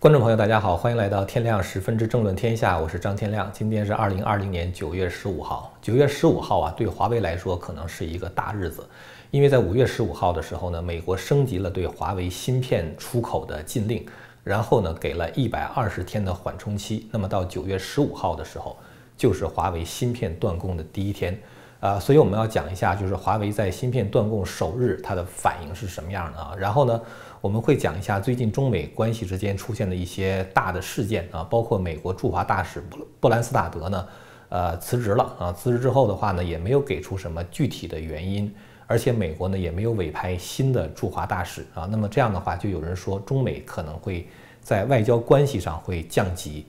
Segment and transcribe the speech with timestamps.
[0.00, 3.50] 观众朋友，大家好，欢迎来到天亮十分之政论天下，我是张天亮。
[3.52, 8.88] 今天是二零二零年九月十五号，九月十五号啊，对华为来说可能是一个大日子，
[9.32, 14.06] 因为在五月十五号的时候呢，美国升级了对华为芯片出口的禁令，
[14.44, 17.08] 然后呢，给了一百二十天的缓冲期。
[17.10, 18.76] 那么到九月十五号的时候，
[19.16, 21.36] 就是华为芯片断供的第一天，
[21.80, 26.54] 啊，所以我们要讲一下，就是华为在芯片断供首日它的反应是什么样的啊？
[26.56, 27.00] 然后呢？
[27.40, 34.08] 我们会讲一下最近中美关系之间出现的一些大的事件啊，包括美国驻华大使布布兰斯塔德呢，
[34.48, 38.52] 呃辞职了啊，辞职之后的话呢，也没有给出什么具体的原因，
[38.88, 44.26] 而且美国呢也没有委派新的驻华大使啊，那么这样的话，就有人说中美可能会
[44.60, 46.66] 在外交关系上会降级。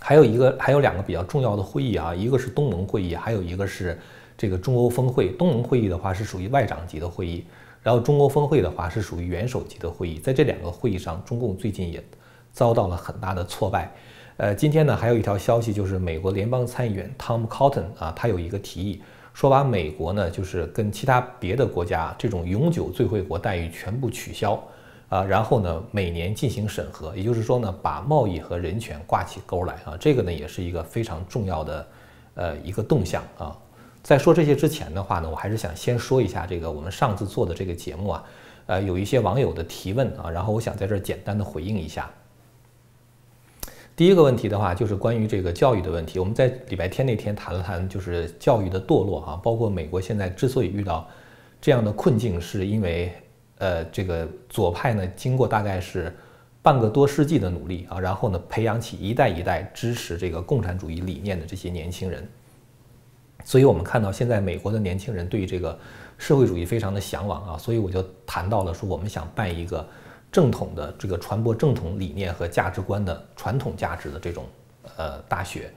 [0.00, 3.98] 还有一个，还有两个比较重要的会议啊，一个是东盟会议，还有一个是
[4.38, 5.30] 这个中欧峰会。
[5.30, 7.44] 东盟会议的话是属于外长级的会议。
[7.86, 12.04] 然后中欧峰会的话是属于元首级的会议，在这两个会议上，中共最近也
[12.50, 13.92] 遭到了很大的挫败。
[14.38, 19.00] 呃，今天呢还有一条消息，就是美国联邦参议员 Tom Cotton 啊，他有一个提议，
[19.32, 24.60] 说把美国呢就是跟其他别的国家这种永久最惠国待遇全部取消
[25.08, 31.86] 啊，然后呢每年进行审核，也就是说呢把贸易和人权挂起钩来啊，这个呢也是一个非常重要的
[32.34, 33.56] 呃一个动向啊。
[34.06, 38.24] 在说这些之前的话呢，我还是想先说一下这个我们上次做的这个节目啊，
[38.66, 42.08] 呃，有一些网友的提问啊，然后我想在这儿简单的回应一下。
[43.96, 46.20] 第一个问题的话，就是关于这个教育的问题。
[46.20, 51.08] 我们在礼拜天那天谈了谈，就是教育的堕落哈，包括美国现在之所以遇到
[51.60, 53.12] 这样的困境，是因为
[53.58, 56.14] 呃，这个左派呢，经过大概是
[56.62, 62.24] 半个多世纪的努力啊，然后呢，培养起一代一代支持这个共产主义理念的这些年轻人。
[63.44, 65.78] 所以，我们看到现在美国的年轻人对于这个
[66.18, 69.86] 社会主义非常的向往啊，所以我就谈到了说，我们想办一个
[70.32, 74.44] 正统的这个传播正统理念和价值观的传统价值的这种
[74.96, 75.70] 呃大学，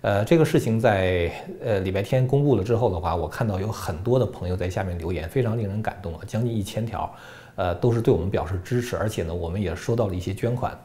[0.00, 1.30] 呃，这个事情在
[1.62, 7.14] 呃礼拜天公布了之后的话，我看到有很多的朋友在下面留言，非常令人感动啊，将近一千条，
[7.54, 10.76] 呃，都是对我们表示支持，而且呢，我们也收到了一些捐款。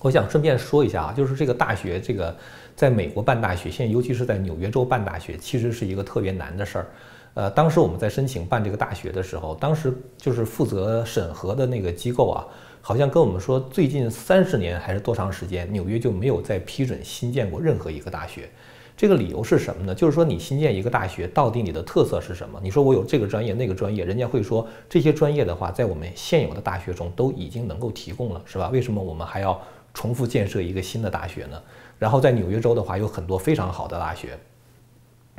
[0.00, 2.36] 我想顺便说一下啊，就是这个大学，这个
[2.76, 6.86] 在美国办大学，现在尤其是在纽约州办大学，其实是一个特别难的事儿。
[7.34, 12.46] 呃，当时我们在申请办这个大学的时候，当时就是负责审核的那个机构啊，
[12.80, 18.48] 好像跟我们说，最近三十年还是多长时间，纽约就没有再批准新建过任何一个大学。
[18.96, 19.94] 这个理由是什么呢？
[19.94, 22.60] 就是说你新建一个大学，到底你的特色是什么？
[22.62, 28.68] 你说我有这个专业那个专业，人家会说这些专业的话，在我们现有的大学中都已经能够提供了，是吧？
[28.68, 29.60] 为什么我们还要？
[29.96, 31.62] 重复建设一个新的大学呢？
[31.98, 34.38] 然后在纽约州的话，有很多非常好的大学，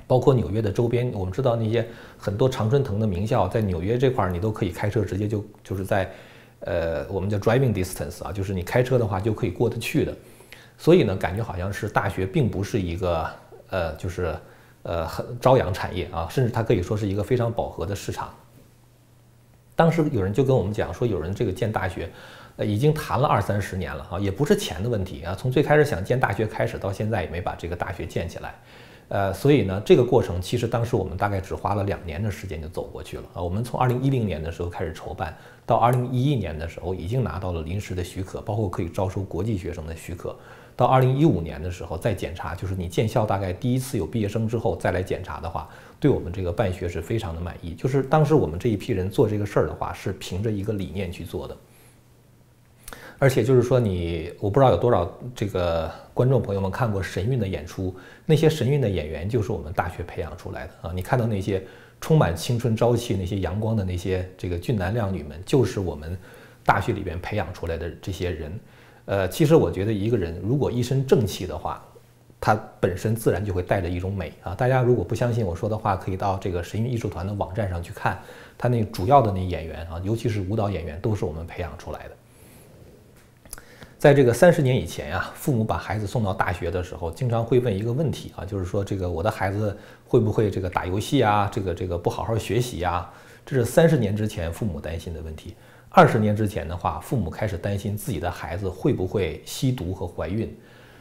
[0.07, 1.11] 包括纽约的周边。
[1.13, 1.85] 我们知道那些
[2.17, 6.11] 很多常春藤的名校，在纽约这块儿，你都可以开车直接就就是在，
[6.61, 10.15] 呃，我们叫 driving distance 啊，就是你开车的话就可以过得去的。
[10.77, 13.29] 所以呢，感觉好像是大学并不是一个
[13.69, 14.35] 呃，就是
[14.83, 18.33] 呃很朝阳产业啊，甚至它可以说是一个非常饱和的市场。
[19.75, 22.09] 当时有人就跟我们讲说，有人这个建大学。
[22.57, 25.35] 呃，已经谈了二三十年了啊，也不是钱的问题啊。
[25.37, 28.55] 从最开始想建大学开始，到现在也没把这个大学建起来。
[29.09, 33.41] 呃，所以呢，这个过程其实当时我们大概只花了两年的时间就走过去了啊。
[33.41, 40.33] 我们从二零一零年的时候开始筹办，到二零一一年的时候已经拿到了临时的许可，包括可以招收国际学生的许可。
[40.75, 45.69] 到二零一五年的时候再检查，就是你建校大概第一次有毕业生之后再来检查的话，
[45.99, 47.73] 对我们这个办学是非常的满意。
[47.73, 51.55] 就是当时我们这一批人做这个事儿的话，是凭着一个理念去做的。
[53.17, 60.91] 而且就是说，你我不知道有多少这个观众朋友们看过神韵的演出，那些神韵的演员就是我们大学培养出来的啊！
[60.93, 61.63] 你看到那些
[62.01, 66.17] 充满青春朝气、那些阳光的那些这个俊男靓女们，就是我们
[66.65, 68.59] 大学里边培养出来的这些人。
[69.05, 71.83] 呃，其实我觉得一个人如果一身正气的话，
[72.41, 74.53] 他本身自然就会带着一种美啊！
[74.53, 78.19] 大家如果不相信我说的话，可以到这个神韵艺术团的网站上去看，
[78.57, 82.11] 他那主要的那演员啊，尤其是舞蹈演员，都是我们培养出来的。
[83.97, 89.75] 在这个三十年以前呀，父母把孩子送到大学的时候，经常会问一个问题啊，就是说这个我的孩子
[90.07, 93.09] 会不会这个打游戏啊，这个这个不好好学习呀？
[93.43, 95.55] 这是三十年之前父母担心的问题。
[95.97, 100.53] 二十年之前的话，父母开始担心自己的孩子会不会吸毒和怀孕。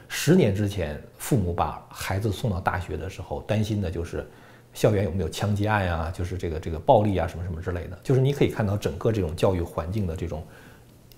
[0.06, 4.24] 十年之前，父母把孩子送到大学的时候，担心的就是
[4.72, 7.98] 校园有没有枪击案呀，就是这个这个暴力啊什么什么之类的。
[8.04, 10.44] 就是你可以看到整个这种教育环境的这种。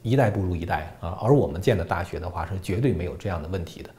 [0.03, 3.91] 一代不如一代啊，而我们建的大学的话是绝对没有这样的问题的。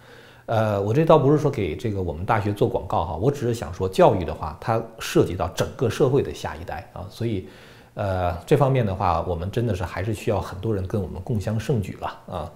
[0.46, 7.50] 呃，我这倒不是说给这个我们大学做广告哈，我只是想说，教育的话它涉及到整个社会的下一代啊，所以，
[7.98, 12.52] 呃，这方面的话，我们真的是还是需要很多人跟我们共襄盛举了啊。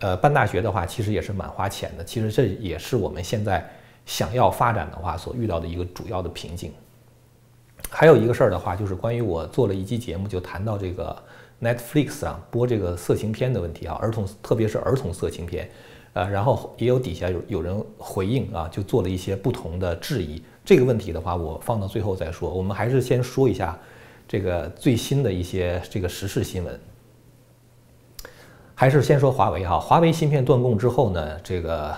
[0.00, 2.02] 呃，办大学的话，其实也是蛮花钱的。
[2.02, 3.62] 其实这也是我们现在
[4.06, 6.72] 想要发展的话所遇到的一个主要的瓶颈。
[7.90, 11.14] 还有一个事儿的话，就是关于我做了一期节目，就谈到这个
[11.60, 15.70] Netflix 上播这个色情片的问题啊，儿童特别是儿童色情片，
[16.14, 20.42] 呃，然后也有底下有有人回应啊，就做了一些不同的质疑。
[20.64, 22.48] 这个问题的话，我放到最后再说。
[22.48, 23.78] 我们还是先说一下
[24.26, 26.80] 这个最新的一些这个时事新闻。
[28.74, 31.94] 还是先说华为哈，华为芯片断供之后呢，这个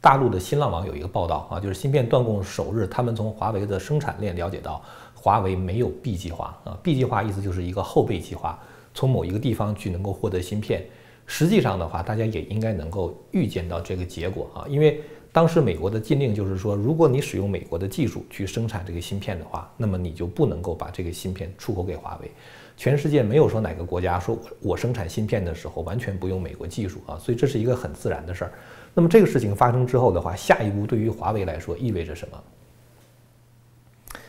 [0.00, 4.80] 大陆的新浪网有一个报道啊，就是芯片断供首日，他们从华为的生产链了解到，
[5.14, 8.56] 华为没有 B 计划啊，B 计划意思就是一个后备计划，
[8.94, 10.84] 从某一个地方去能够获得芯片。
[11.26, 15.00] 实际上的话，大家也应该能够预见到这个结果啊，因为
[15.32, 22.30] 当时美国的禁令就是说，如果你使用美国的技术去生产这个芯片的话，那么你就不能够把这个芯片出口给华为。
[22.76, 28.52] 全世界没有说哪个国家说我生产芯片的时候完全不用美国技术啊，所以这是一个很自然的事儿。
[28.92, 32.38] 那么这个事情发生之后的话，下一步对于华为来说意味着什么？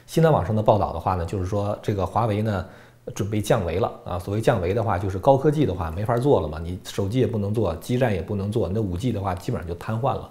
[0.08, 2.66] 新浪网上的报道的话呢，就是说这个华为呢
[3.14, 4.20] 准备降维了啊。
[4.20, 10.30] 所谓降维的话，就是高科技的话没法做了嘛，你手机也不能做，基站也不能做，那五 G 的话基本上就瘫痪了。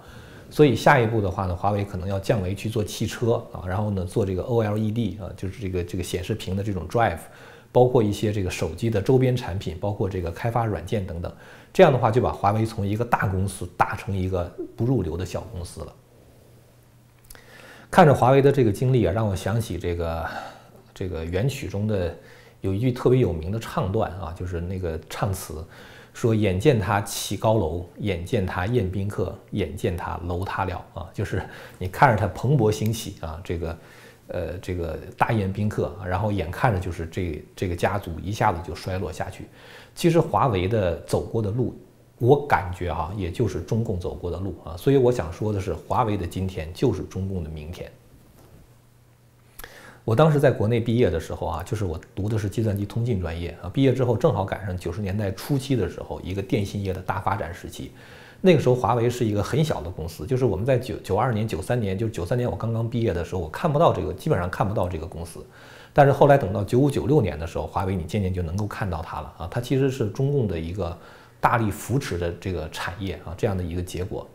[0.53, 7.19] 所以下一步的话呢，华为可能要降维去做汽车啊，然后呢做这个 OLED 啊，就是这个这个显示屏的这种 drive。
[7.75, 11.33] 包括一些这个手机的周边产品，包括这个开发软件等等，
[11.73, 14.45] 这样的话就把华为从一个大公司打成一个
[14.77, 15.93] 不入流的小公司了。
[17.91, 20.29] 看着华为的这个经历啊，让我想起这个
[20.93, 22.15] 这个元曲中的
[22.61, 25.67] 有一句特别有名的唱段啊，就是那个唱词
[26.13, 31.43] 说：“眼见他起高楼，眼见他宴宾客，眼见他楼塌了啊！”就是
[31.79, 33.77] 你看着他蓬勃兴起啊，这个。
[34.29, 39.45] 呃，这个大宴宾客，然后眼看着就是这这个家族一下子就衰落下去。
[39.95, 41.77] 其实华为的走过的路，
[42.19, 44.75] 我感觉哈，也就是中共走过的路啊。
[44.75, 47.91] 所以我想说的是，华为的今天就是中共的明天。
[50.05, 57.93] 我当时在国内毕业的时候啊，就是我读的是计算机通信专业啊，毕业之后正好赶上九十年代初期的时候，一个电信业的大发展时期。
[58.41, 65.39] 那个时候，华为是一个很小的公司，就是我们在九九二年、九三年，就是九三年我刚刚毕业的时候，我看不到这个，基本上看不到这个公司。
[65.93, 70.99] 但是后来等到九五、九六年的时候，华为你渐渐就能够看到它了啊，它其实是中共的一个
[71.39, 74.27] 大力扶持的这个产业啊，这样的一个结果。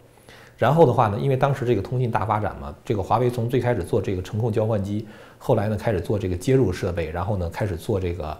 [0.57, 5.05] 然后的话呢，因为当时这个通信大发展嘛，这个华为从最开始做这个程控交换机，
[5.37, 8.37] 后来呢开始做这个接入设备，然后呢开始做这个。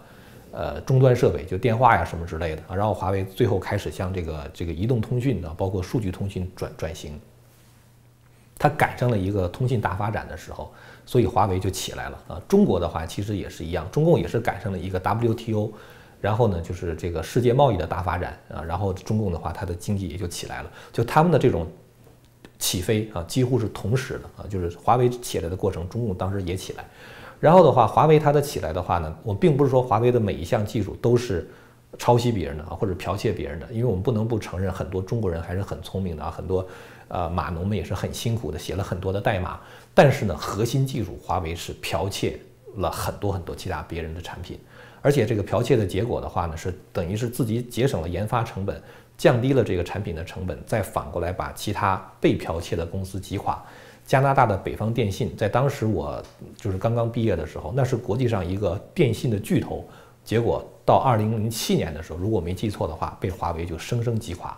[0.50, 7.20] 呃，终端设备就电话呀什么之类的啊，然后华为最后开始向这个这个移动通讯的，包括数据通讯转转型。
[8.58, 10.72] 它赶上了一个通信大发展的时候，
[11.06, 12.42] 所以华为就起来了啊。
[12.48, 15.70] 中国的话其实也是一样，中共也是赶上了一个 WTO，
[16.22, 21.68] 然后呢就是这个世界贸易的大发展啊，然后中共的话它的经济也就起来了，就他们的这种
[22.60, 26.86] 起飞啊几乎是同时的啊，就是华为起来的过程，中共当时也起来。
[27.40, 31.48] 然后的话，华为它的起来的话呢，我并不是说华为的每一项技术都是
[31.98, 36.68] 抄袭别人的啊，或者剽窃别人的，因为我们不能不承认很多中国人还是很聪明的啊，很多
[37.08, 39.60] 呃码农们也是很辛苦的，写了很多的代码。
[39.94, 42.40] 但是呢，核心技术华为是剽窃
[42.76, 44.60] 了很多很多其他别人的产品，
[45.02, 48.82] 而且这个剽窃的结果的话呢，是等于是自己节省了研发成本，
[49.18, 53.62] 降低了这个产品的成本，再反过来把其他被剽窃的公司击垮。
[54.06, 56.24] 加拿大的北方电信，在当时我
[56.56, 59.84] 就是刚刚毕业的时候，那是国际上一个电信的巨头。
[60.24, 64.58] 结果到二零零七年的时候，如果没记错的话，被华为就生生击垮。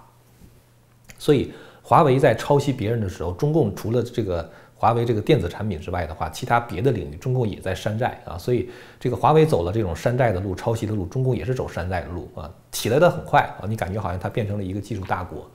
[1.18, 8.38] 所以，华为在抄袭别人的时候，中共除了这个华为这个电子产品之外的话，其他别的领域，中共也在山寨啊。
[8.38, 15.46] 所以，这个华为走了这种山寨的路、抄袭的路，中共也是走山寨的路啊，起来的很快啊，你感觉好像它变成了一个技术大国。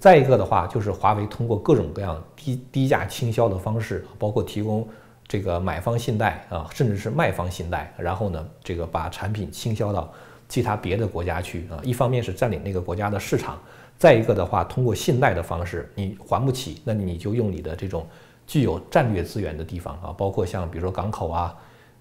[0.00, 4.86] 再一个的话，就是华为通过各种各样低低价倾销的方式，包括提供
[5.28, 10.12] 这个买方信贷啊，甚至是卖方信贷，然后呢，这个把产品倾销到
[10.48, 11.78] 其他别的国家去啊。
[11.84, 13.56] 一方面是占领那个国家的市场，
[13.96, 18.06] 再一个的话，通过信贷的方式，你还不起，那你就用你的这种
[18.46, 21.54] 具有战略资源的地方啊，包括像比如说港口啊、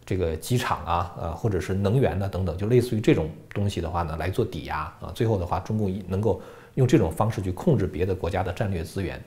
[0.06, 5.12] 这个机场啊、呃，或者是能源啊等等，就类似于这种东西的话呢，来做抵押啊。
[5.14, 6.42] 最后的话，中共能够。
[6.76, 9.24] 用这种方式去控制别的国家的战略资源，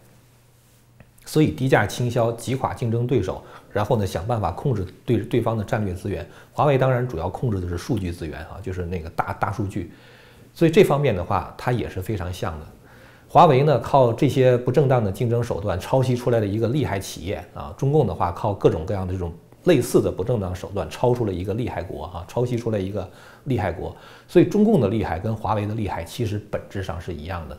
[1.25, 3.41] 所以低价倾销击垮竞争对手，
[3.73, 6.29] 然后呢想办法控制对对方的战略资源。
[6.53, 9.93] 华为当然主要控制的是数据资源啊，就是那个大大数据。
[10.55, 12.67] 所以这方面的话，它也是非常像的。
[13.29, 19.33] 华为呢靠这些不正当的竞争手段抄袭出来的一个厉害企业啊，中共的话靠各种各样的这种
[19.65, 23.09] 类似的不正当手段超出了一个厉害国哈，抄袭出来一个
[23.45, 23.95] 厉害国，
[24.29, 27.59] 所以中共的厉害跟华为的厉害其实本质上是一样的，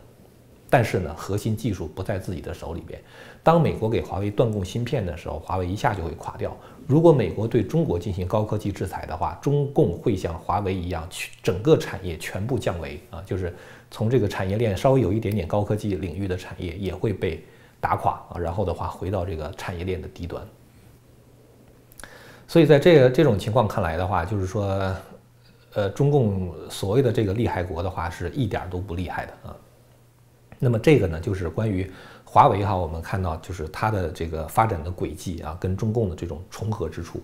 [0.69, 2.97] 但是呢，核心技术不在自己的手里边。
[3.43, 6.55] 当美国给华为断供芯片的时候，华为一下就会垮掉。
[6.85, 13.53] 如果美国对中国进行高科技制裁的话，中共会像华为一样，去整个产业全部降维啊，就是
[13.89, 17.43] 从这个产业链稍微有一点点高科技领域的产业也会被
[17.79, 20.45] 打垮啊，然后的话回到这个产业链的低端。
[22.47, 24.95] 所以在这个这种情况看来的话，就是说，
[25.73, 29.55] 呃，中共所谓的这个厉害国的话，是一点都不厉害的啊。
[30.57, 31.91] 那么这个呢，就是关于
[32.23, 37.21] 华为哈，我们看到就是它的这个发展的轨迹啊，跟中共的这种重合之处。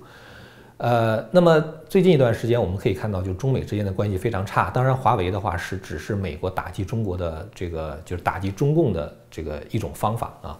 [0.77, 4.69] 呃，那么最近一段时间，我们可以看到，就中美之间的关系非常差。
[4.71, 10.59] 当然，华为的话是只是美国打击中国的这个，就是打击中共的这个一种方法啊。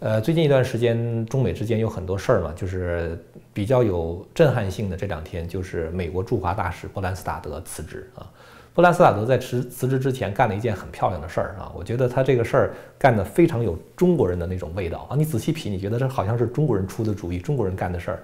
[0.00, 4.96] 呃，最近一段时间，中美之间有很多事儿嘛，就是比较有震撼性的。
[4.96, 8.26] 这两天，就是美国驻华大使布兰斯塔德辞职啊。
[8.72, 15.14] 布兰斯塔德在辞辞职之前干了一件很漂亮的事儿啊，我觉得他这个事儿干得非常有中国人的那种味道啊。
[15.14, 18.20] 你仔细品，你觉得这好像是中国人出的主意，中国人干的事儿。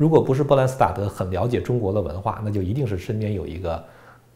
[0.00, 3.84] 如果不是布兰斯塔德很了解中国的文化，那就一定是身边有一个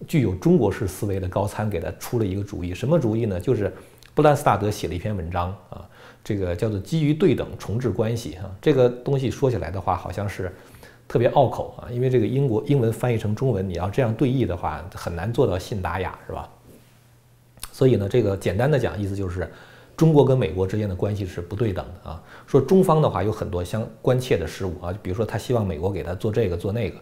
[0.07, 2.75] 具有中国式思维的高参给他出了一个主意。
[2.75, 3.41] 什么主意呢？
[3.41, 3.73] 就是
[4.13, 5.89] 布兰斯塔德写了一篇文章啊。
[6.23, 10.55] 这个叫做基于对等重置关系哈，这个东西说起来的话，好像是
[11.09, 16.47] 特别拗口啊，因为这个英国英文翻译成中文，你要这样对译的话，很难做到信达雅，是吧？
[17.73, 19.51] 所以呢，这个简单的讲，意思就是
[19.97, 22.23] 中国跟美国之间的关系是不对等的啊。
[22.47, 26.97] 说中方的话有很多相关切的事物啊，比如说他希望美国给他做这个做那个，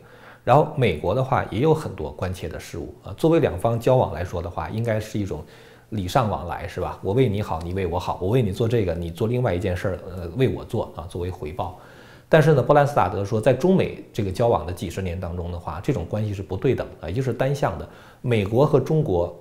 [0.44, 3.14] 然后美国的话也有很多关切的事物啊。
[3.16, 5.44] 作为两方交往来说的话，应该是一种。
[5.92, 6.98] 礼尚往来是吧？
[7.02, 11.78] 我为你好，你为我好，我为你做这个，你做另外一件事儿，呃，为我做啊，作为回报。
[12.30, 17.86] 但是呢，布兰斯塔德说，在中美这个交往的几十年当中的话，这种关系是不对等的，也就是单向的。
[18.22, 19.38] 美国和中国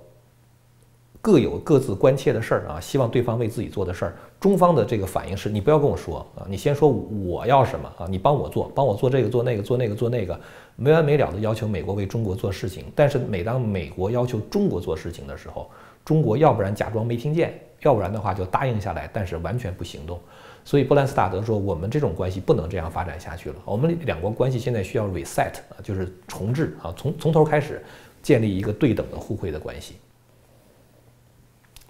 [1.22, 4.16] 各有各自关切的事儿啊，希望对方为自己做的事儿。
[4.40, 10.38] 中方的这个反应是你不要跟我说啊，你先说我要什么啊，你帮我做，帮我做这个做那个做那个做那个，
[10.74, 12.86] 没完没了的要求美国为中国做事情。
[12.96, 15.70] 但是每当美国要求中国做事情的时候，
[16.04, 20.18] 中国要不然假装没听见，要不然的话就答应下来，但是完全不行动。
[20.64, 23.56] 所以布兰斯塔德说：“我们这种关系不能这样发展下去了。
[23.64, 27.80] 我们两国关系现在需要 reset 啊，就是重置啊，从从头开始
[28.22, 29.94] 建立一个对等的互惠的关系。”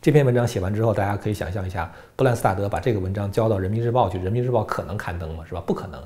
[0.03, 5.45] 这篇文章写完之后，大家可以想象一下，布兰斯塔德把这个文章交到人民日报去，人民日报可能刊登吗？
[5.49, 5.63] 是吧？
[5.65, 6.03] 不可能。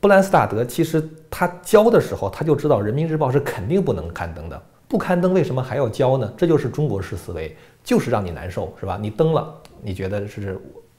[0.00, 4.62] 布兰斯塔德其实他交的时候，他就知道人民日报是肯定不能刊登的。
[4.86, 6.32] 不刊登为什么还要交呢？
[6.36, 8.96] 这就是中国式思维，就是让你难受，是吧？
[9.00, 10.56] 你登了，你觉得是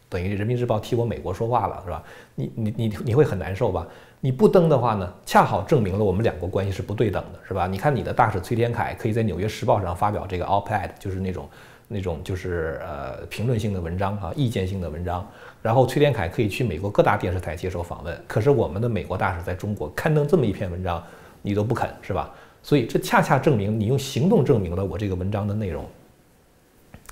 [0.09, 2.03] 等于人民日报替我美国说话了，是吧？
[2.35, 3.87] 你你你你会很难受吧？
[4.19, 7.67] 你不登的话呢，恰好证明了我们两国关系是不对等的，是吧？
[7.67, 11.47] 你看你的大使崔天凯可以在《纽约时报》上发表这个 op-ed，就是那种
[11.87, 15.25] 那种就是呃评论性的文章啊，意见性的文章。
[15.61, 21.03] 然后崔天凯可以去美国各大电视台接受访问，可是我们的美国大使在中国刊登这么一篇文章，
[21.41, 22.31] 你都不肯，是吧？
[22.61, 25.85] 所以这恰恰证明你用行动证明了我这个文章的内容。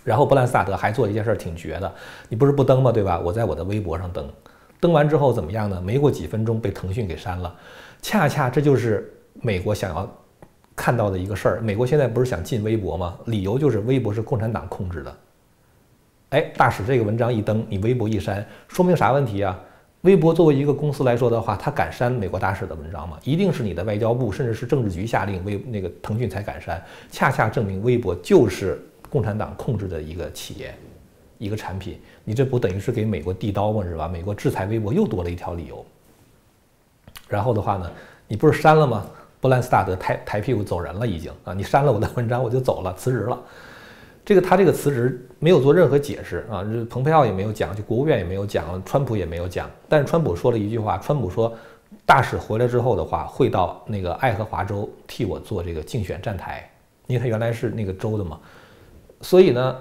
[0.04, 1.94] 然后布兰斯塔德还做一件事儿挺绝的，
[2.28, 2.92] 你不是不登吗？
[2.92, 3.20] 对吧？
[3.20, 4.30] 我在我的微博上登，
[4.80, 5.82] 登完之后怎么样呢？
[5.82, 7.56] 没过几分钟被腾讯给删了。
[8.02, 9.12] 恰恰这就是
[9.42, 10.12] 美国想要
[10.76, 11.62] 看到的一个事儿。
[11.62, 13.18] 美国现在不是想禁微博吗？
[13.26, 15.18] 理由就是微博是共产党控制的。
[16.30, 19.60] 哎，大使这个文章一登，你微博一删，说明啥问题啊？
[20.02, 23.18] 微博作为一个公司来说的话，他敢删美国大使的文章吗？
[23.24, 26.84] 一定是你的外交部，甚至是政治局下令，微那个腾讯才敢删。
[27.10, 30.76] 恰恰证明微博就是共产党控制的一个企业，
[31.38, 32.00] 一个产品。
[32.26, 33.84] 你这不等于是给美国递刀吗？
[33.84, 34.08] 是吧？
[34.08, 35.86] 美国制裁微博又多了一条理由。
[37.30, 37.90] 然后的话呢，
[38.28, 39.06] 你不是删了吗？
[39.44, 41.54] 布兰斯塔德抬抬屁股走人了，已经啊！
[41.54, 43.38] 你删了我的文章，我就走了，辞职了。
[44.24, 49.70] 这个他这个辞职没有做任何解释啊，蓬佩奥也没有讲，就国务院也没有讲，川普也没有讲。
[49.90, 51.54] 但是川普说了一句话，川普说，
[52.06, 56.72] 大使回来之后的话，会到那个爱荷华州替我做这个竞选站台，
[57.08, 58.40] 因为他原来是那个州的嘛。
[59.20, 59.76] 所以呢，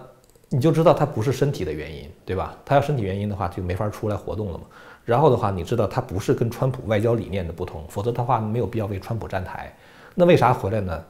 [0.48, 2.58] 你就知道他不是身体的原因，对吧？
[2.64, 4.64] 他要身体原因的话，就没法出来活动了嘛。
[5.04, 9.74] 然后的话，你知道他不是跟川普外交理念的不同，否则的话没有必要为川普站台。
[10.14, 11.04] 那为啥回来呢？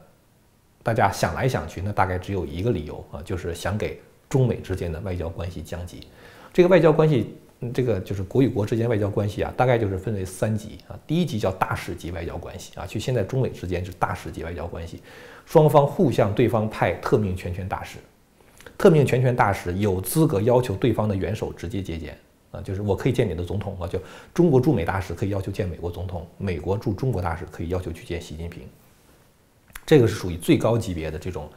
[0.81, 6.07] 大家想来想去，那大概只有一个理由啊，就是想给中美之间的外交关系降级。
[6.51, 7.35] 这个外交关系，
[7.73, 10.99] 这个就是国与国之间外交关系啊，大概就是分为三级啊。
[11.07, 15.01] 第一级叫大使级外交关系啊，就现在中美之间是大使级外交关系，
[15.45, 17.97] 双方互相对方派特命全权大使，
[18.77, 22.17] 特命全权大使有资格要求对方的元首直接接见
[22.53, 23.99] 啊，就是我可以见你的总统啊，就
[24.31, 28.61] 中国驻美大使可以要求见美国总统，美国驻中国大使可以要求去见习近平，
[29.85, 31.49] 这个是属于最高级别的这种，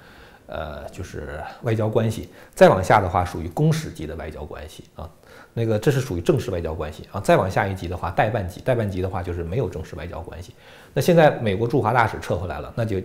[0.46, 2.30] 呃，就是外交关系。
[2.54, 5.08] 再往下的话，属于公使级的外交关系啊，
[5.52, 7.20] 那个这是属于正式外交关系啊。
[7.20, 10.54] 再往下一级的话，代办级，代办级的话就是没有正式外交关系。
[10.94, 12.96] 那现在美国驻华大使撤回来了，那就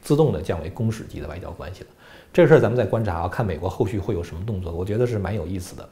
[0.00, 1.88] 自动的降为公使级的外交关系了。
[2.32, 5.88] 这个事儿咱们再观察啊，看美国后续会有什么动作，我觉得是蛮有意思的。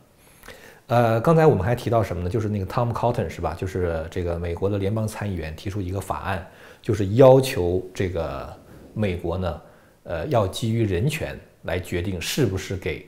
[0.88, 2.30] 呃，刚才我们还提到什么呢？
[2.30, 3.54] 就是那个 Tom Cotton 是吧？
[3.54, 6.46] 就是这个美国的联邦参议员提出一个法案，
[6.80, 8.50] 就是要求这个
[8.94, 9.60] 美国呢，
[10.04, 13.06] 呃，要基于人权来决定是不是给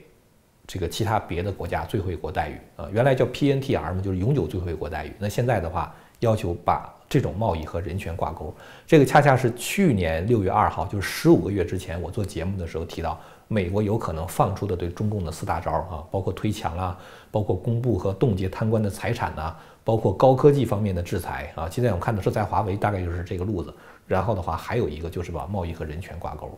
[0.67, 2.87] 这个其他别的国家最惠国待遇啊。
[2.93, 5.13] 原来叫 PNTR 嘛，就是永久最惠国待遇。
[5.17, 13.19] 那现在的话，要求把这种贸易和人权挂钩，这个恰恰是去年六月二号，就是十五个月之前，我做节目的时候提到，
[13.53, 16.97] 美国有可能放出的对中共的四大招啊，包括推墙啊，
[17.29, 19.53] 包括公布和冻结贪官的财产呐，
[19.83, 21.69] 包括高科技方面的制裁啊。
[21.69, 23.73] 现在我们看的是在华为，大概就是这个路子。
[24.07, 26.57] 然后的话，还有一个就是把贸易和人权挂钩。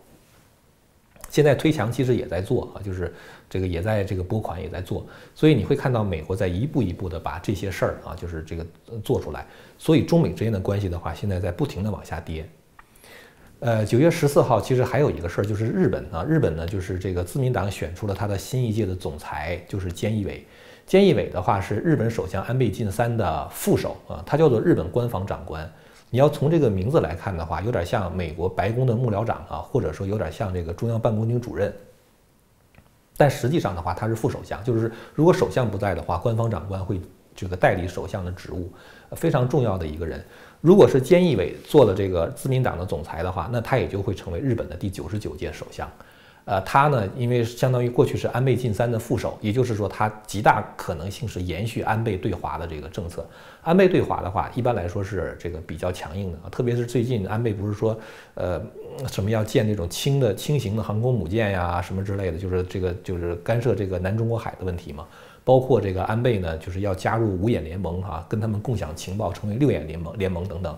[1.29, 3.12] 现在推墙其实也在做啊，就是
[3.50, 8.63] 这个也在这个拨款也在做，所以你会看到美国在一步一步的把这些事儿啊，就是这个
[9.03, 9.47] 做出来。
[9.79, 12.47] 所以中美之间的关系的话，现在在不停的往下跌。
[13.63, 20.46] 呃，九月十四号其实还有一个事儿，就是日本啊，日本呢就是这个自民党选出了他的新一届的总裁，就是菅义伟。
[20.86, 25.72] 菅义伟的话是日本首相安倍晋三的副手啊，他叫做日本官房长官。
[26.10, 31.74] 你要从这个名字来看的话，有点像美国白宫的幕僚长啊，或者说有点像这个中央办公厅主任。
[33.15, 37.00] 但实际上的话，他是副首相，就是如果首相不在的话，官方长官会
[37.34, 38.70] 这个代理首相的职务，
[39.13, 40.22] 非常重要的一个人。
[40.63, 45.91] 如果是菅义伟做了这个自民党的总裁的话，那他也就会成为日本的第九十九届首相。
[46.45, 53.25] 呃，他呢，因为相当于过去是安倍晋三的副手，也就是说，他极大可能性是延续安倍对华的这个政策。
[53.62, 57.97] 安倍对华的话，一般来说是这个比较强硬的啊，特别是最近安倍不是说，
[58.33, 58.62] 呃，
[59.07, 65.07] 什么要建那种轻的轻型的航空母舰呀，什么之类的，就是这个就是干涉这个南中国海的问题嘛。
[65.45, 70.77] 包括这个安倍呢，就是要加入五眼联盟哈，跟他们共享情报，成为六眼联盟联盟等等。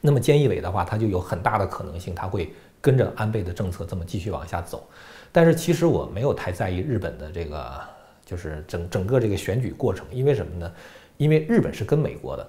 [0.00, 2.52] 那么菅义伟的话，他就有很大的可能性，他会。
[2.82, 4.86] 跟着安倍的政策这么继续往下走，
[5.30, 7.80] 但是其实我没有太在意日本的这个，
[8.26, 10.70] 就是整整个这个选举过程，因为什么呢？
[11.16, 12.44] 因为日本是跟美国的，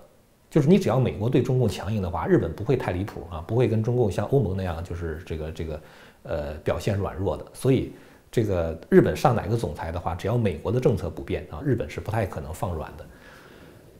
[0.49, 5.81] 就是你只要美国对中共强硬的话，日本不会太离谱啊，不会跟中共像欧盟那样就是这个这个
[6.23, 7.45] 呃表现软弱的。
[7.53, 7.93] 所以
[8.31, 13.05] 这个日本上哪个总裁的话，只要美国的政策不变啊，日本是不太可能放软的。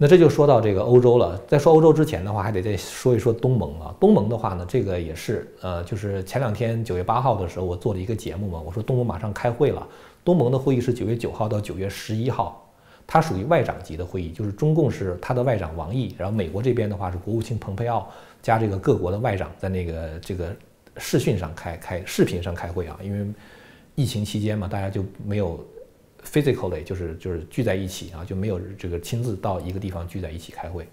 [0.04, 1.42] 那这就说到这个欧洲了。
[1.48, 3.96] 在说欧洲之前的话，还得再说一说东盟啊。
[4.02, 9.88] 东盟的话呢，这个也是，呃，就是前两天九月八号的时候，我做了一个节目嘛，我说东盟马上开会了。
[10.26, 12.70] 东盟的会议是九月九号到九月十一号，
[13.08, 18.06] 它属于外长级的会议，就是中共是他的外长王毅，然后美国这边的话是国务卿蓬佩奥
[18.42, 20.54] 加这个各国的外长在那个这个
[20.98, 23.26] 视讯上开开视频上开会啊，因为
[23.96, 25.66] 疫情期间嘛，大家就没有。
[26.26, 30.88] Physically 就是就是聚在一起啊，就没有这个亲自到一个地方聚在一起开会。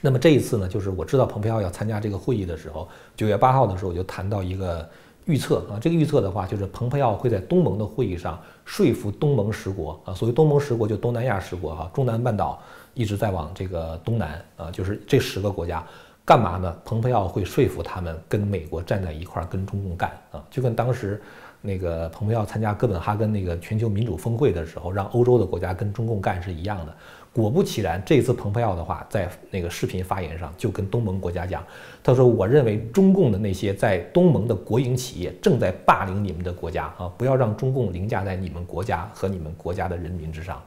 [0.00, 4.88] 那么这一次呢，就是我知道蓬佩奥要参加这个会议的时候，九月八号的时候我就谈到一个
[5.24, 12.62] 预测啊，这个预测的话就是蓬佩奥会在东盟的会议上说服东盟十国啊，所谓东盟十国就东南亚十国哈，中南半岛
[12.94, 15.84] 一直在往这个东南啊，就是这十个国家
[16.24, 16.76] 干嘛呢？
[16.84, 21.20] 蓬佩奥会说服他们跟美国站在一块儿跟中共干啊，就跟当时。
[21.60, 26.94] 那个蓬佩奥参加哥本哈根那个全球民主峰会的时候，让欧洲的国家跟中共干是一样的。
[27.32, 31.62] 果不其然，这次蓬佩奥的话，在那个视频发言上就跟东盟国家讲，
[32.02, 40.60] 他说：“我认为中共的那些在东盟的国营企业正在霸凌你们的国家啊，不要让中共凌驾在你们国家和你们国家的人民之上。”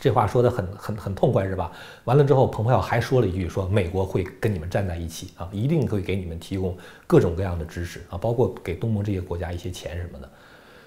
[0.00, 1.70] 这话说的很很很痛快是吧？
[2.04, 6.74] 完了之后，蓬佩奥还说了一句，说美国会跟你们站在一起啊，一定会给你们提供
[7.06, 10.26] 各种各样的支持啊，包括给东盟这些国家一些钱什么的。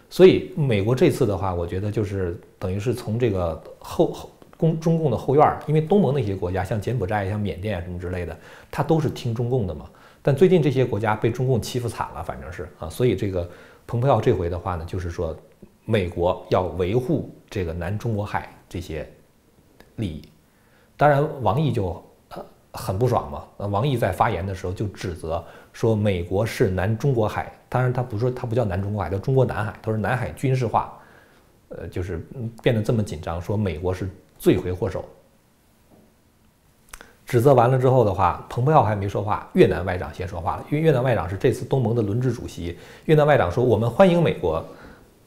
[0.09, 8.35] 所以美国这次的话，我觉得就是等于是从这个后后中中共的后院儿，因为东盟那些国家像柬埔寨、像缅甸什么之类的，
[8.71, 9.85] 他都是听中共的嘛。
[10.23, 13.47] 但最近这些国家被中共欺负惨了，反正是啊，所以这个
[13.85, 15.37] 蓬佩奥这回的话呢，就是说
[15.85, 18.49] 美国要维护这个南中国海。
[18.73, 19.07] 这些
[19.97, 20.27] 利益，
[20.97, 23.43] 当然王毅就呃很不爽嘛。
[23.57, 29.75] 呃，王毅在发言的时候就指责说，美国是南中国海，当然他不说他不叫南中国海，叫中国南海。
[29.79, 30.91] 他说南海军事化，
[31.69, 32.25] 呃，就是
[32.63, 34.09] 变得这么紧张，说美国是
[34.39, 35.05] 罪魁祸首。
[37.27, 42.75] 指责完了之后的话，蓬佩奥还没说话，越南外长先说话了，因为越南外长是这次东盟的轮值主席。
[43.05, 44.65] 越南外长说，我们欢迎美国。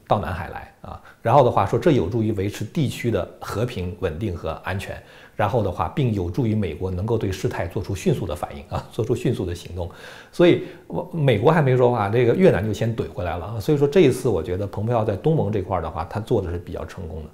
[0.06, 1.00] 到南海来啊。
[1.22, 5.00] 然后的话说，这有助于维持地区的和平、稳定和安全。
[5.34, 9.90] 然后的话，并有助于美国能够对事态做出迅速的反应啊， 做出迅速的行动。
[10.32, 13.60] 所以，我美国还没说话，这个越南就先怼回来了啊。
[13.60, 17.28] 所以说这一次，我觉得蓬佩奥在东盟这块的话，他做的是比较成功的。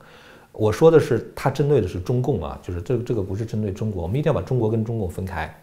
[0.50, 5.61] 我说的是，他针对的是中共啊，就是这这个不是针对中国，我们一定要把中国跟中共分开。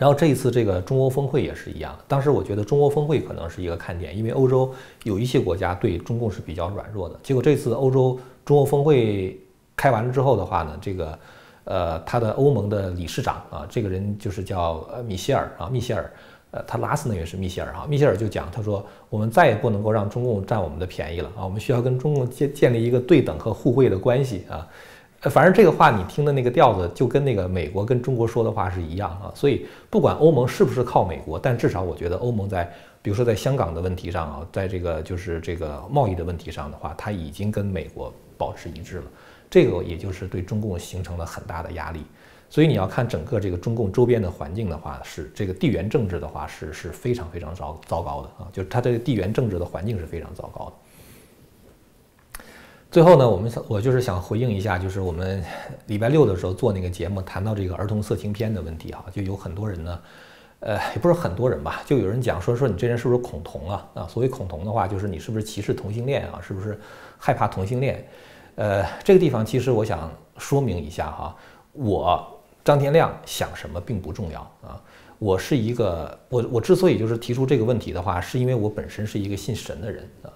[0.00, 7.20] 然后这一次这个中欧峰会也是一样，当时我觉得中欧峰会可能是一个看点，因为欧洲有一些国家对中共是比较软弱的。
[7.22, 9.38] 结果这次欧洲中欧峰会
[9.76, 11.18] 开完了之后的话呢，这个
[11.64, 16.10] 呃他的欧盟的理事长啊，这个人就是叫呃米歇尔啊，米歇尔。
[16.52, 24.66] 呃，他拉斯呢也是米歇尔哈，米歇尔就讲，他说我们再也不能够让中共占我们的便宜了啊，我们需要跟中共建建立一个对等和互惠的关系啊。
[25.22, 29.30] 呃，反正这个话你听的那个调子就跟那个美国跟中国说的话是一样啊。
[29.34, 32.64] 所以不管欧盟是不是靠美国，但至少我觉得欧盟在，
[33.02, 39.04] 比如说在香港的问题上啊，在这个就是这个贸易的问题上的话，它已经跟美国保持一致了，
[39.50, 42.00] 这个也就是对中共形成了很大的压力。
[42.48, 50.72] 所以你要看整个这个中共周边的环境的话，是这个地缘政治的话是是非常非常糟糟糕的啊，就是它的地缘政治的环境是非常糟糕的。
[52.90, 55.42] 最后呢，我们想我就是想回应一下，就是我们
[55.86, 60.00] 礼拜六的时候做那个节目，谈到这个儿童色情片的问题啊，就有很多人呢，
[60.58, 63.88] 呃，也不是很多人吧，就有人讲说说你这人是不是恐同啊？
[63.94, 66.40] 啊，所谓恐同的话，就是你是不是歧视同性恋啊？
[66.42, 66.80] 是不是
[67.16, 68.04] 害怕同性恋？
[68.56, 71.36] 呃，这个地方其实我想说明一下哈，
[71.72, 72.36] 我。
[72.62, 74.78] 张天亮想什么并不重要啊！
[75.18, 80.28] 我是一个我我之所以就是提出这个问题的话，是因为我本身是一个信神的人啊。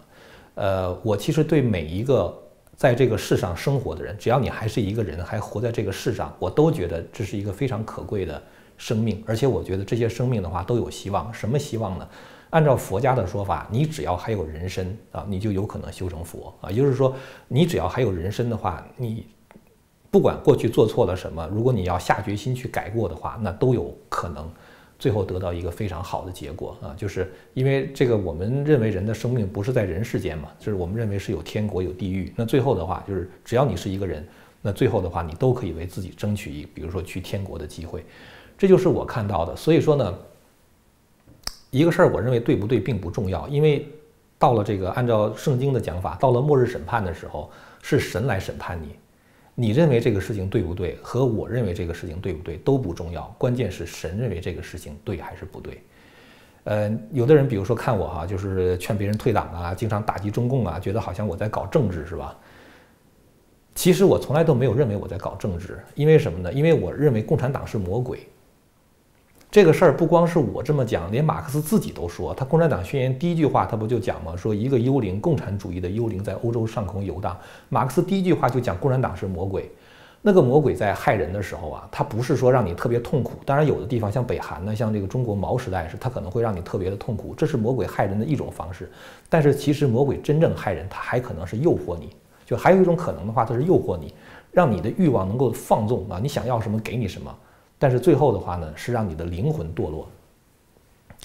[0.54, 2.34] 呃，我其实对每一个
[2.76, 8.42] 在这个世上生活的人，只要你还是一个人，还活在这个世上，我都觉得这是一个非常可贵的
[8.76, 9.22] 生命。
[9.26, 11.32] 而且我觉得这些生命的话都有希望。
[11.32, 12.08] 什么希望呢？
[12.50, 16.70] 按照佛家的说法，你只要还有人身啊，你就有可能修成佛啊。
[16.70, 17.14] 也就是说，
[17.48, 19.26] 你只要还有人身的话，你。
[20.10, 24.48] 不管过去做错了什么，如果你要下决心去改过的话，那都有可能
[25.04, 26.96] 最后得到一个非常好的结果啊！
[26.96, 32.32] 就是因为这个，我们认为人的生命不是在人世间嘛，就是我们认为是有天国有地狱。
[32.34, 34.26] 那最后的话，就是只要你是一个人，
[34.62, 38.02] 那最后的话，你都可以为自己争取一，比如说去天国的机会。
[38.56, 39.54] 这就是我看到的。
[39.54, 40.18] 所以说呢，
[41.70, 43.86] 一个事儿，我认为对不对并不重要，因为
[44.38, 47.50] 到了这个按照圣经的讲法，到了末日审判的时候，
[47.82, 48.96] 是神来审判你。
[49.54, 55.80] 你认为这个事情对不对，和我认为这个事情对不对都不重要，关键是神认为这个事情对还是不对。
[56.64, 62.36] 呃，有的人比如说看我哈，就是劝别人退党啊，经常打击中共啊，觉得好像我在搞政治是吧？
[63.74, 66.52] 其实我从来都没有认为我在搞政治，因为什么呢？
[66.52, 68.26] 因为我认为共产党是魔鬼。
[69.54, 74.34] 这个事儿不光是我这么讲，连马克思自己都说，他《共产党宣言》第一句话他不就讲吗？
[74.34, 77.38] 说一个幽灵，共产主义的幽灵在欧洲上空游荡。
[77.68, 79.70] 马克思第一句话就讲共产党是魔鬼，
[80.22, 83.34] 那个魔鬼在害人的时候啊，他不是说让你特别痛苦。
[83.44, 88.90] 当然有的地方像北韩呢，像这个中国毛时代是，他可能会让你特别的痛苦，这是魔鬼害人的一种方式。
[89.28, 92.10] 但是其实魔鬼真正害人，他还可能是诱惑你，
[92.44, 94.12] 就还有一种可能的话，他是诱惑你，
[94.50, 97.32] 让你的欲望能够放纵啊，你想要什么给你什么。
[97.84, 100.08] 但是最后的话呢，是让你的灵魂堕落。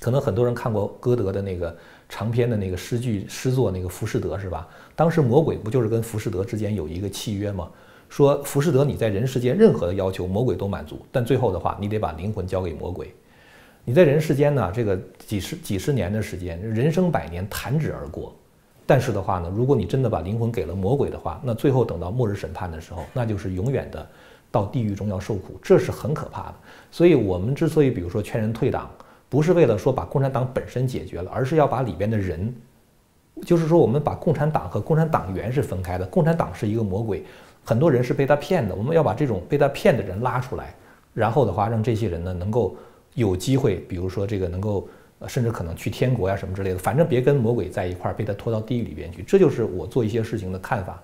[0.02, 1.74] 可能很多人看过歌德的那个
[2.10, 4.67] 长篇的那个诗句诗作，那个《浮士德》是吧？
[4.93, 7.69] 当时魔鬼不就是跟浮士德之间有一个契约吗？
[8.10, 13.10] 说浮士德你在人世间任何的要求，魔鬼都满足，但最后的话，你得把灵魂交给魔鬼。
[13.86, 18.36] 你在人世间呢，这个几十几十年的时间，人生百年弹指而过。
[18.86, 24.06] 但是的话呢，如果你真的把灵魂给了魔鬼的话，那最后等到末日审判的时候，那就是永远的。
[24.52, 26.56] 到地狱中要受苦，这是很可怕的。
[26.92, 28.90] 所以，我们之所以比如说劝人退党，
[29.30, 32.54] 不是为了说把共产党本身解决了，而是要把里边的人，
[33.46, 36.06] 就是说我们把共产党和共产党员是分开的。
[36.06, 37.24] 共产党是一个魔鬼，
[37.64, 38.74] 很多人是被他骗的。
[38.74, 40.74] 我们要把这种被他骗的人拉出来，
[41.14, 42.76] 然后的话，让这些人呢能够
[43.14, 44.90] 有机会，比如说这个能够，
[45.28, 49.22] 甚至可能去天国呀什么之类的，反正别跟魔鬼在一块儿，被他拖到地狱里边去。
[49.22, 51.00] 这就是我做一些事情的看法。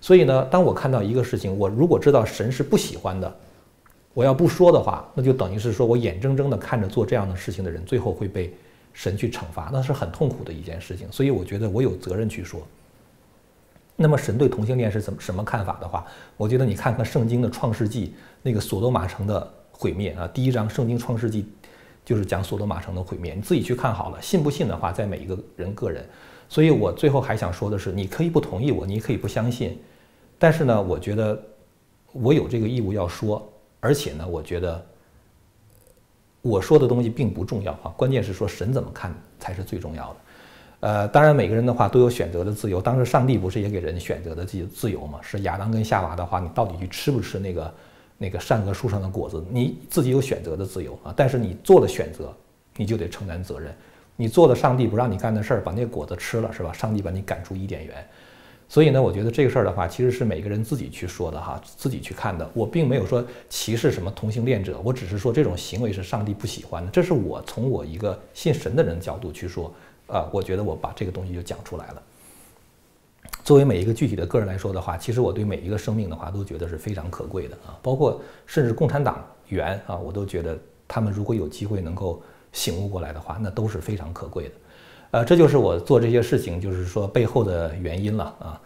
[0.00, 3.36] 所以呢，当我看到一个事情，我如果知道神是不喜欢的，
[4.14, 8.52] 我要不说的话，那就等于是说我眼睁睁地看着做这样的事情的人，最后会被
[8.94, 11.06] 神去惩罚，那是很痛苦的一件事情。
[11.12, 12.60] 所以我觉得我有责任去说。
[13.94, 16.06] 那么神对同性恋是怎么什么看法的话，
[16.38, 21.46] 我觉得你看看圣经的创世纪那个索多玛城的毁灭啊，第一章圣经创世纪
[22.06, 26.04] 就是讲索多玛城的毁灭，你自己去看好了，信不信的话，在每一个人个人。
[26.50, 29.78] 所以我最后还想说的是，你可以不同意我，你可以不相信。
[30.36, 31.40] 但是呢，我觉得
[32.12, 34.84] 我有这个义务要说，而且呢，我觉得
[36.42, 40.16] 我说的东西并不重要啊，关键是说神怎么看才是最重要的。
[40.80, 42.82] 呃，当然每个人的话都有选择的自由。
[42.82, 45.20] 当时上帝不是也给人选择的自自由吗？
[45.22, 47.74] 是亚当跟夏娃的话，你到底去吃不吃那个
[48.18, 49.40] 那个善恶树上的果子？
[49.50, 51.14] 你自己有选择的自由啊。
[51.16, 52.34] 但是你做了选择，
[52.76, 53.72] 你就得承担责任。
[54.20, 56.70] 你做了上帝不让你干的事儿，把那个果子吃了，是吧？
[56.74, 58.06] 上帝把你赶出伊甸园。
[58.68, 62.46] 所以呢，我觉得这个事儿的话，其实是每个人自己去说的哈，自己去看的。
[62.52, 66.90] 我并没有说歧视什么同性恋者，我只是说这种行为是上帝不喜欢的。
[66.90, 69.72] 这是我从我一个信神的人角度去说，
[70.06, 72.02] 啊，我觉得我把这个东西就讲出来了。
[73.42, 84.54] 作为每一个具体的个人来说的话，其实我对每一个生命的话都觉得是非常可贵的啊，包括甚至共产党员啊，我都觉得他们如果有机会能够醒悟过来的话，那都是非常可贵的。
[85.12, 88.60] 呃，这就是我做这些事情，就是说背后的原因了啊。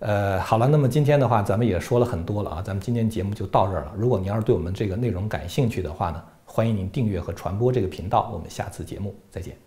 [0.00, 3.92] 呃，好了，那么今天的话，咱们也说了很多了啊，咱们今天节目就到这儿了。
[3.96, 8.30] 如果您要是对我们这个内容感兴趣的话呢，欢迎您订阅和传播这个频道。
[8.32, 9.63] 我们下次节目再见。